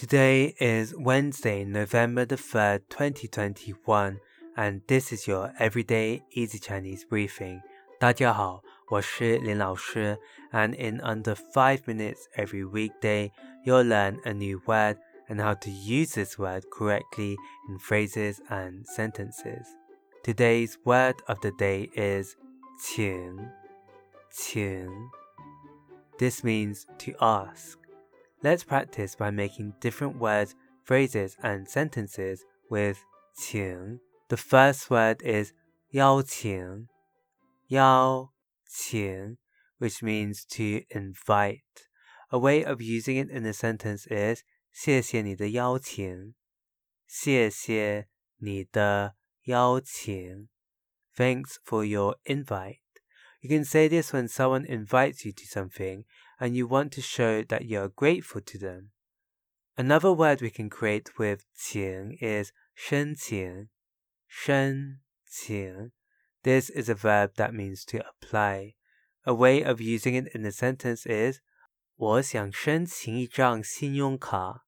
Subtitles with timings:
[0.00, 4.18] Today is Wednesday, November the 3rd, 2021,
[4.56, 7.60] and this is your everyday easy Chinese briefing.
[7.98, 10.18] 大家好，我是林老师,
[10.52, 13.30] and in under 5 minutes every weekday,
[13.64, 14.98] you'll learn a new word
[15.28, 17.36] and how to use this word correctly
[17.68, 19.66] in phrases and sentences.
[20.22, 22.36] Today's word of the day is
[22.78, 23.50] 请,
[24.30, 24.88] 请.
[26.18, 27.78] This means to ask.
[28.42, 30.54] Let's practice by making different words,
[30.84, 32.98] phrases, and sentences with
[33.36, 34.00] 请.
[34.28, 35.52] The first word is
[35.92, 36.88] 邀请,
[37.70, 38.30] 邀
[38.66, 39.36] 请,
[39.78, 41.88] which means to invite.
[42.30, 44.42] A way of using it in a sentence is
[44.72, 46.34] 谢谢你的邀请。
[47.06, 50.48] 谢谢你的邀请.
[51.14, 52.80] Thanks for your invite.
[53.41, 56.05] You can say this when someone invites you to something
[56.39, 58.91] and you want to show that you are grateful to them.
[59.75, 63.69] Another word we can create with 请 is 申请,
[64.27, 65.91] 申请.
[66.43, 68.75] This is a verb that means to apply.
[69.25, 71.39] A way of using it in a sentence is
[71.95, 74.65] 我想申请一张信用卡。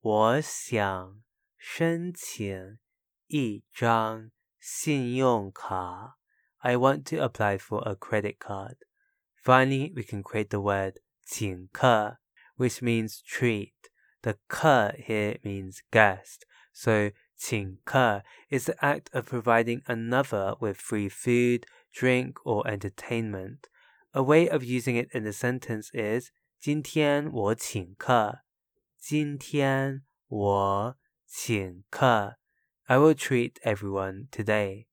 [0.00, 1.22] 我想
[1.56, 2.78] 申请
[3.26, 6.19] 一张信用卡。
[6.63, 8.77] I want to apply for a credit card.
[9.35, 12.17] Finally, we can create the word 请客,
[12.55, 13.73] which means treat.
[14.23, 16.45] The 客 here means guest.
[16.73, 23.67] So 请客 is the act of providing another with free food, drink, or entertainment.
[24.13, 28.39] A way of using it in a sentence is 今天我请客。
[28.97, 32.37] 今天我请客。
[32.85, 34.87] I will treat everyone today.